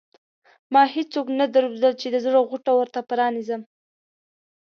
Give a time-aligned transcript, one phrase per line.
[0.73, 3.61] ما هېڅوک نه درلودل چې د زړه غوټه ورته پرانېزم.